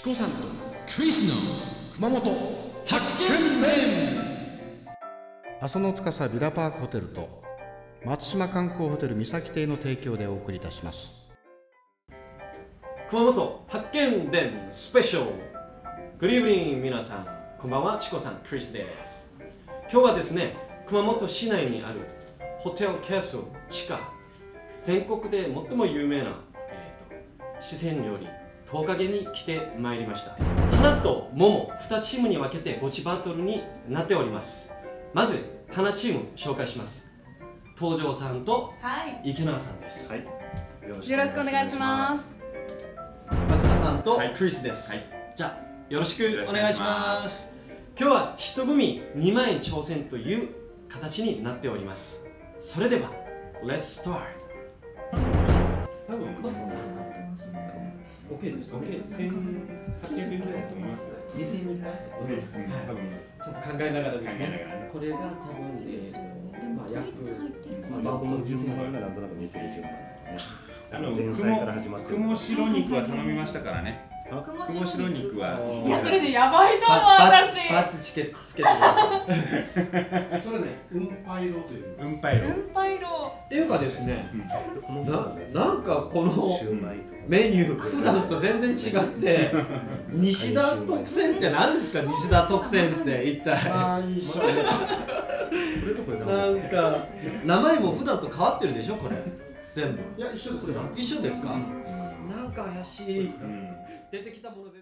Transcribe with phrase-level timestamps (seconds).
[0.00, 0.36] チコさんと
[0.96, 1.34] クリスの
[1.94, 2.22] 熊本
[2.86, 3.68] 発見面
[5.60, 7.42] 阿蘇の司ビラパークホテルと
[8.06, 11.28] 松島観光ホテル三崎邸の提供でお送りいたします。
[13.10, 15.32] 熊本発見伝スペシャル。
[16.18, 17.26] Good evening 皆さん
[17.58, 17.98] こんばんは。
[17.98, 19.30] チコさんクリスです。
[19.92, 20.56] 今日はですね
[20.86, 22.00] 熊本市内にある
[22.56, 24.00] ホテルキャスル地下。
[24.82, 26.40] 全国で最も有名な、
[26.70, 28.39] えー、と四川料理
[28.70, 30.36] 10日に来てまいりました。
[30.76, 34.72] 花と桃2チームに分けてゴチバトルになっております。
[35.12, 37.10] まず花チーム紹介します。
[37.76, 39.30] 東條さんとはい。
[39.30, 40.20] 池永さんです、はい。
[40.88, 42.28] よろしくお願いします。
[43.48, 44.34] 松田さんとはい。
[44.36, 45.04] クリスです、はい。
[45.34, 47.52] じゃあよろしくお願いしまよろしくお願いします。
[47.98, 50.48] 今日は一組2万円挑戦という
[50.88, 52.24] 形になっております。
[52.60, 53.10] それでは
[53.64, 54.39] Let's start
[58.40, 58.72] OK です。
[58.72, 59.04] OK。
[59.06, 59.28] 千
[60.00, 61.12] 八百円ぐらいだと思います。
[61.36, 62.40] 2000円にかうん。
[62.88, 63.04] 多分
[63.36, 64.90] ちょっと考えながらです考えながらね。
[64.90, 66.40] これが多分、えー
[66.74, 67.12] まあ、約、
[68.02, 70.38] まあこの順番がなんとなく似てる順番だね
[70.92, 74.08] あの前菜から始まってる雲白肉は頼みましたからね。
[74.30, 75.58] 雲白肉は。
[75.86, 77.66] いや、それでやばいと思う、バ私。
[77.68, 79.04] ツバツつけつけてくださ
[80.38, 80.42] い。
[80.42, 82.46] それね運パイロといううんぱいろ。
[82.48, 83.08] うんぱいろ。
[83.44, 84.30] っていうかですね
[85.06, 86.56] ななんかこの
[87.26, 89.50] メニュー普段と全然違って
[90.12, 92.00] 西田特選って何ですか？
[92.02, 93.64] 西田特選って一体。
[93.64, 94.02] なん
[96.70, 97.04] か
[97.44, 98.94] 名前も普段と変わってるでしょ？
[98.96, 99.16] これ。
[99.70, 99.98] 全部。
[100.16, 100.80] いや一緒ですよ。
[100.96, 101.48] 一緒ですか、
[102.30, 103.76] なんか怪しいうん。
[104.10, 104.78] 出てきたもの全然